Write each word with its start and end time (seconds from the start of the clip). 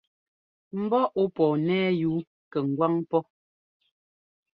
Mbɔ́ 0.81 1.03
ɔ́ 1.21 1.25
pɔɔ 1.35 1.53
nɛ́ 1.65 1.81
yú 2.01 2.11
kɛ 2.51 2.59
ŋgwáŋ 2.69 2.93
pɔ́. 3.09 3.21